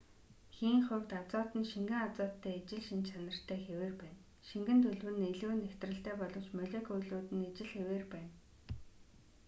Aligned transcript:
хийн 0.55 0.79
хувьд 0.87 1.11
азот 1.21 1.49
нь 1.59 1.69
шингэн 1.71 2.01
азоттой 2.07 2.55
ижил 2.59 2.83
шинж 2.87 3.05
чанартай 3.11 3.59
хэвээр 3.67 3.95
байна 4.01 4.19
шингэн 4.49 4.79
төлөв 4.85 5.15
нь 5.19 5.29
илүү 5.31 5.53
нягтралтай 5.57 6.15
боловч 6.21 6.47
молекулууд 6.57 7.27
нь 7.35 7.47
ижил 7.49 7.69
хэвээр 7.75 8.05
байна 8.13 8.31